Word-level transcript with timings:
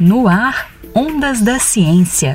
No 0.00 0.26
ar, 0.26 0.70
Ondas 0.94 1.42
da 1.42 1.58
Ciência. 1.58 2.34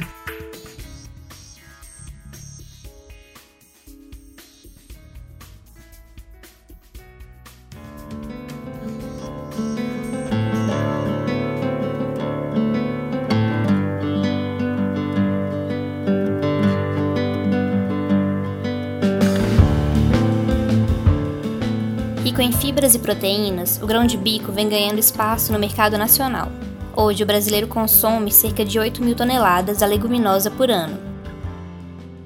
Rico 22.24 22.42
em 22.42 22.52
fibras 22.52 22.94
e 22.94 23.00
proteínas, 23.00 23.82
o 23.82 23.88
grão 23.88 24.05
de 24.05 24.16
bico 24.16 24.52
vem 24.52 24.70
ganhando 24.70 25.00
espaço 25.00 25.52
no 25.52 25.58
mercado 25.58 25.98
nacional. 25.98 26.52
Hoje, 27.00 27.21
o 27.21 27.27
brasileiro 27.27 27.68
consome 27.68 28.32
cerca 28.32 28.65
de 28.65 28.79
8 28.79 29.04
mil 29.04 29.14
toneladas 29.15 29.78
da 29.78 29.86
leguminosa 29.86 30.50
por 30.50 30.71
ano. 30.71 30.97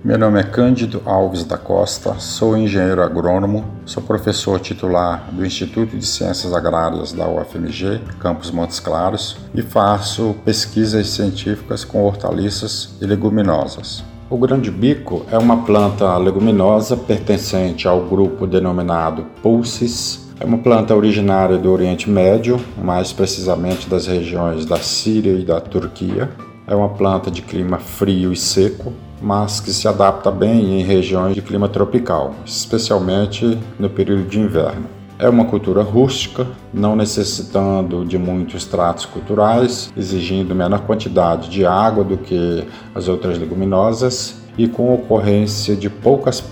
Meu 0.01 0.17
nome 0.17 0.39
é 0.39 0.43
Cândido 0.43 1.01
Alves 1.05 1.43
da 1.43 1.57
Costa, 1.57 2.13
sou 2.19 2.55
engenheiro 2.55 3.03
agrônomo, 3.03 3.65
sou 3.85 4.01
professor 4.01 4.61
titular 4.61 5.29
do 5.29 5.45
Instituto 5.45 5.97
de 5.97 6.05
Ciências 6.05 6.53
Agrárias 6.53 7.11
da 7.11 7.27
UFMG, 7.27 7.99
campus 8.17 8.49
Montes 8.49 8.79
Claros, 8.79 9.35
e 9.53 9.61
faço 9.61 10.37
pesquisas 10.45 11.09
científicas 11.09 11.83
com 11.83 12.05
hortaliças 12.05 12.95
e 13.01 13.05
leguminosas. 13.05 14.05
O 14.29 14.37
grão-de-bico 14.37 15.25
é 15.29 15.37
uma 15.37 15.65
planta 15.65 16.15
leguminosa 16.15 16.95
pertencente 16.95 17.89
ao 17.89 18.05
grupo 18.05 18.47
denominado 18.47 19.25
Pulses. 19.43 20.30
É 20.41 20.43
uma 20.43 20.57
planta 20.57 20.95
originária 20.95 21.55
do 21.55 21.71
Oriente 21.71 22.09
Médio, 22.09 22.59
mais 22.83 23.13
precisamente 23.13 23.87
das 23.87 24.07
regiões 24.07 24.65
da 24.65 24.77
Síria 24.77 25.33
e 25.33 25.45
da 25.45 25.61
Turquia. 25.61 26.31
É 26.65 26.73
uma 26.73 26.89
planta 26.89 27.29
de 27.29 27.43
clima 27.43 27.77
frio 27.77 28.33
e 28.33 28.35
seco, 28.35 28.91
mas 29.21 29.59
que 29.59 29.71
se 29.71 29.87
adapta 29.87 30.31
bem 30.31 30.79
em 30.79 30.83
regiões 30.83 31.35
de 31.35 31.43
clima 31.43 31.69
tropical, 31.69 32.33
especialmente 32.43 33.55
no 33.77 33.87
período 33.87 34.23
de 34.23 34.39
inverno. 34.39 34.87
É 35.19 35.29
uma 35.29 35.45
cultura 35.45 35.83
rústica, 35.83 36.47
não 36.73 36.95
necessitando 36.95 38.03
de 38.03 38.17
muitos 38.17 38.65
tratos 38.65 39.05
culturais, 39.05 39.93
exigindo 39.95 40.55
menor 40.55 40.79
quantidade 40.79 41.51
de 41.51 41.67
água 41.67 42.03
do 42.03 42.17
que 42.17 42.65
as 42.95 43.07
outras 43.07 43.37
leguminosas 43.37 44.41
e 44.57 44.67
com 44.67 44.91
ocorrência 44.91 45.75
de 45.75 45.87
poucas 45.87 46.43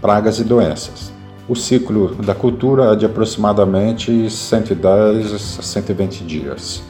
pragas 0.00 0.38
e 0.38 0.44
doenças. 0.44 1.14
O 1.48 1.54
ciclo 1.54 2.12
da 2.16 2.34
cultura 2.34 2.92
é 2.92 2.96
de 2.96 3.06
aproximadamente 3.06 4.28
110 4.28 5.32
a 5.32 5.62
120 5.62 6.24
dias. 6.24 6.82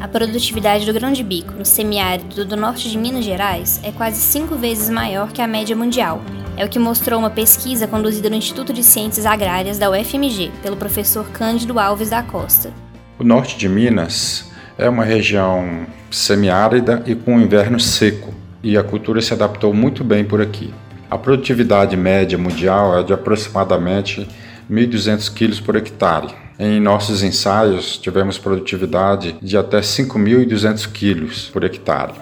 A 0.00 0.06
produtividade 0.06 0.86
do 0.86 0.92
grão-de-bico 0.92 1.52
no 1.54 1.64
semiárido 1.64 2.44
do 2.44 2.56
norte 2.56 2.88
de 2.88 2.96
Minas 2.96 3.24
Gerais 3.24 3.80
é 3.82 3.90
quase 3.90 4.20
cinco 4.20 4.54
vezes 4.54 4.88
maior 4.88 5.32
que 5.32 5.42
a 5.42 5.46
média 5.48 5.74
mundial. 5.74 6.22
É 6.56 6.64
o 6.64 6.68
que 6.68 6.78
mostrou 6.78 7.18
uma 7.18 7.30
pesquisa 7.30 7.88
conduzida 7.88 8.30
no 8.30 8.36
Instituto 8.36 8.72
de 8.72 8.84
Ciências 8.84 9.26
Agrárias 9.26 9.76
da 9.76 9.90
UFMG 9.90 10.52
pelo 10.62 10.76
professor 10.76 11.28
Cândido 11.30 11.80
Alves 11.80 12.10
da 12.10 12.22
Costa. 12.22 12.72
O 13.18 13.24
norte 13.24 13.58
de 13.58 13.68
Minas 13.68 14.52
é 14.78 14.88
uma 14.88 15.04
região 15.04 15.84
semiárida 16.12 17.02
e 17.06 17.16
com 17.16 17.40
inverno 17.40 17.80
seco, 17.80 18.32
e 18.62 18.78
a 18.78 18.84
cultura 18.84 19.20
se 19.20 19.32
adaptou 19.34 19.74
muito 19.74 20.04
bem 20.04 20.24
por 20.24 20.40
aqui. 20.40 20.72
A 21.10 21.16
produtividade 21.16 21.96
média 21.96 22.36
mundial 22.36 22.98
é 22.98 23.02
de 23.02 23.12
aproximadamente 23.12 24.28
1.200 24.70 25.32
kg 25.32 25.62
por 25.62 25.76
hectare, 25.76 26.34
em 26.60 26.80
nossos 26.80 27.22
ensaios, 27.22 27.96
tivemos 27.96 28.36
produtividade 28.36 29.36
de 29.40 29.56
até 29.56 29.78
5.200 29.78 30.90
quilos 30.90 31.48
por 31.50 31.62
hectare. 31.62 32.12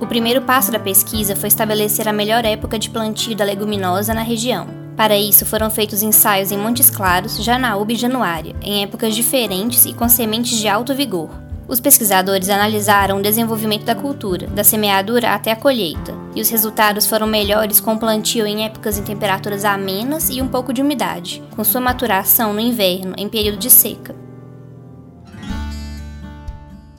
O 0.00 0.06
primeiro 0.08 0.42
passo 0.42 0.72
da 0.72 0.80
pesquisa 0.80 1.36
foi 1.36 1.46
estabelecer 1.46 2.08
a 2.08 2.12
melhor 2.12 2.44
época 2.44 2.76
de 2.76 2.90
plantio 2.90 3.36
da 3.36 3.44
leguminosa 3.44 4.12
na 4.12 4.22
região. 4.22 4.66
Para 4.96 5.16
isso, 5.16 5.46
foram 5.46 5.70
feitos 5.70 6.02
ensaios 6.02 6.50
em 6.50 6.58
Montes 6.58 6.90
Claros, 6.90 7.36
Janaúba 7.44 7.92
e 7.92 7.96
Januária, 7.96 8.56
em 8.60 8.82
épocas 8.82 9.14
diferentes 9.14 9.84
e 9.86 9.92
com 9.92 10.08
sementes 10.08 10.58
de 10.58 10.66
alto 10.66 10.92
vigor. 10.92 11.45
Os 11.68 11.80
pesquisadores 11.80 12.48
analisaram 12.48 13.18
o 13.18 13.22
desenvolvimento 13.22 13.84
da 13.84 13.94
cultura, 13.94 14.46
da 14.46 14.62
semeadura 14.62 15.30
até 15.30 15.50
a 15.50 15.56
colheita, 15.56 16.14
e 16.32 16.40
os 16.40 16.48
resultados 16.48 17.06
foram 17.06 17.26
melhores 17.26 17.80
com 17.80 17.94
o 17.94 17.98
plantio 17.98 18.46
em 18.46 18.64
épocas 18.64 18.96
em 18.96 19.02
temperaturas 19.02 19.64
amenas 19.64 20.30
e 20.30 20.40
um 20.40 20.46
pouco 20.46 20.72
de 20.72 20.80
umidade, 20.80 21.42
com 21.56 21.64
sua 21.64 21.80
maturação 21.80 22.52
no 22.52 22.60
inverno, 22.60 23.14
em 23.18 23.28
período 23.28 23.58
de 23.58 23.68
seca. 23.68 24.14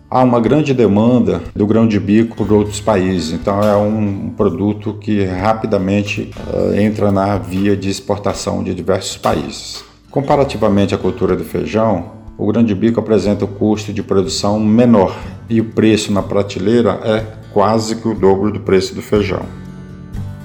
Há 0.09 0.21
uma 0.21 0.41
grande 0.41 0.73
demanda 0.73 1.41
do 1.55 1.65
grão 1.65 1.87
de 1.87 1.97
bico 1.97 2.35
por 2.35 2.51
outros 2.51 2.81
países, 2.81 3.31
então 3.31 3.61
é 3.61 3.75
um 3.77 4.31
produto 4.31 4.95
que 4.99 5.23
rapidamente 5.23 6.29
uh, 6.45 6.73
entra 6.75 7.09
na 7.09 7.37
via 7.37 7.75
de 7.75 7.89
exportação 7.89 8.61
de 8.61 8.73
diversos 8.73 9.15
países. 9.15 9.83
Comparativamente 10.11 10.93
à 10.93 10.97
cultura 10.97 11.37
do 11.37 11.43
feijão, 11.45 12.16
o 12.37 12.45
grande 12.45 12.75
bico 12.75 12.99
apresenta 12.99 13.45
o 13.45 13.47
custo 13.47 13.91
de 13.91 14.03
produção 14.03 14.59
menor 14.59 15.17
e 15.49 15.59
o 15.59 15.65
preço 15.65 16.11
na 16.13 16.21
prateleira 16.21 16.99
é 17.03 17.25
quase 17.51 17.95
que 17.95 18.07
o 18.07 18.13
dobro 18.13 18.51
do 18.51 18.59
preço 18.59 18.93
do 18.93 19.01
feijão. 19.01 19.43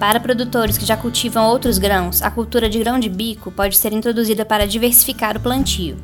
Para 0.01 0.19
produtores 0.19 0.79
que 0.79 0.87
já 0.87 0.97
cultivam 0.97 1.47
outros 1.47 1.79
grãos, 1.79 2.23
a 2.23 2.31
cultura 2.31 2.69
de 2.69 2.79
grão 2.79 2.99
de 2.99 3.09
bico 3.09 3.51
pode 3.51 3.77
ser 3.77 3.93
introduzida 3.93 4.45
para 4.45 4.67
diversificar 4.67 5.37
o 5.37 5.41
plantio. 5.41 5.97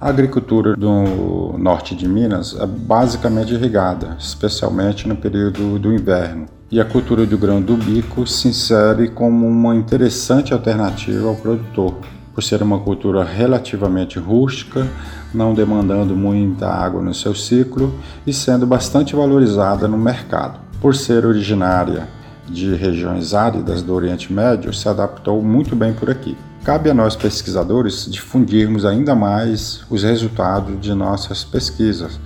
A 0.00 0.08
agricultura 0.08 0.74
do 0.74 1.54
norte 1.58 1.94
de 1.94 2.08
Minas 2.08 2.56
é 2.58 2.66
basicamente 2.66 3.52
irrigada, 3.52 4.16
especialmente 4.18 5.06
no 5.06 5.16
período 5.16 5.78
do 5.78 5.92
inverno. 5.92 6.46
E 6.70 6.80
a 6.80 6.84
cultura 6.84 7.26
do 7.26 7.36
grão 7.36 7.60
do 7.60 7.76
bico 7.76 8.26
se 8.26 8.48
insere 8.48 9.08
como 9.08 9.46
uma 9.46 9.76
interessante 9.76 10.54
alternativa 10.54 11.28
ao 11.28 11.36
produtor, 11.36 11.94
por 12.34 12.42
ser 12.42 12.62
uma 12.62 12.78
cultura 12.78 13.24
relativamente 13.24 14.18
rústica, 14.18 14.88
não 15.32 15.54
demandando 15.54 16.16
muita 16.16 16.68
água 16.68 17.02
no 17.02 17.14
seu 17.14 17.34
ciclo 17.34 17.94
e 18.26 18.32
sendo 18.32 18.66
bastante 18.66 19.14
valorizada 19.14 19.86
no 19.86 19.98
mercado. 19.98 20.60
Por 20.80 20.94
ser 20.94 21.26
originária 21.26 22.08
de 22.48 22.74
regiões 22.74 23.34
áridas 23.34 23.82
do 23.82 23.94
Oriente 23.94 24.32
Médio, 24.32 24.72
se 24.72 24.88
adaptou 24.88 25.42
muito 25.42 25.76
bem 25.76 25.92
por 25.92 26.10
aqui. 26.10 26.36
Cabe 26.64 26.90
a 26.90 26.94
nós 26.94 27.16
pesquisadores 27.16 28.06
difundirmos 28.10 28.84
ainda 28.84 29.14
mais 29.14 29.84
os 29.90 30.02
resultados 30.02 30.80
de 30.80 30.94
nossas 30.94 31.42
pesquisas 31.42 32.20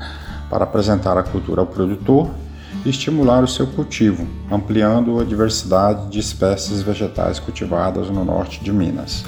para 0.50 0.64
apresentar 0.64 1.16
a 1.16 1.22
cultura 1.22 1.62
ao 1.62 1.66
produtor 1.66 2.30
e 2.84 2.90
estimular 2.90 3.42
o 3.42 3.48
seu 3.48 3.66
cultivo, 3.66 4.26
ampliando 4.50 5.18
a 5.18 5.24
diversidade 5.24 6.08
de 6.08 6.18
espécies 6.18 6.82
vegetais 6.82 7.38
cultivadas 7.38 8.10
no 8.10 8.24
norte 8.24 8.62
de 8.62 8.72
Minas. 8.72 9.24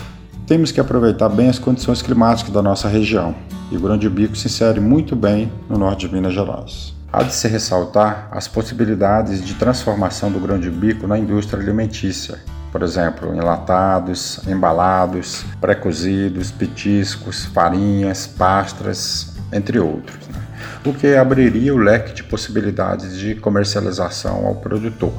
Temos 0.49 0.73
que 0.73 0.81
aproveitar 0.81 1.29
bem 1.29 1.51
as 1.51 1.59
condições 1.59 2.01
climáticas 2.01 2.51
da 2.55 2.63
nossa 2.63 2.89
região, 2.89 3.35
e 3.71 3.77
o 3.77 3.81
grão-de-bico 3.81 4.35
se 4.35 4.47
insere 4.47 4.81
muito 4.81 5.15
bem 5.15 5.53
no 5.69 5.77
norte 5.77 6.09
de 6.09 6.15
Minas 6.15 6.33
Gerais. 6.33 6.95
Há 7.13 7.23
de 7.23 7.35
se 7.35 7.47
ressaltar 7.49 8.29
as 8.31 8.49
possibilidades 8.49 9.45
de 9.45 9.53
transformação 9.53 10.33
do 10.33 10.41
grão-de-bico 10.41 11.07
na 11.07 11.19
indústria 11.19 11.63
alimentícia, 11.63 12.39
por 12.73 12.83
exemplo, 12.83 13.35
enlatados, 13.35 14.41
embalados, 14.49 15.45
pré-cozidos, 15.61 16.51
petiscos, 16.51 17.45
farinhas, 17.45 18.27
pastras, 18.27 19.35
entre 19.53 19.79
outros, 19.79 20.29
né? 20.29 20.41
o 20.83 20.95
que 20.95 21.15
abriria 21.15 21.75
o 21.75 21.79
leque 21.79 22.15
de 22.15 22.25
possibilidades 22.25 23.19
de 23.19 23.35
comercialização 23.35 24.47
ao 24.47 24.55
produtor. 24.55 25.13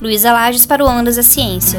Luísa 0.00 0.32
Lages 0.32 0.66
para 0.66 0.84
o 0.84 0.88
Ondas 0.88 1.14
da 1.14 1.22
Ciência. 1.22 1.78